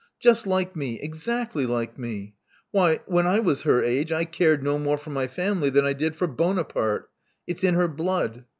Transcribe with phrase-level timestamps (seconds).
[0.19, 2.33] Just like me: exactly like me.
[2.71, 5.93] Why, when I was her age, I cared no more for my family than I
[5.93, 7.05] did for Buona parte.
[7.45, 8.45] It's in her blood.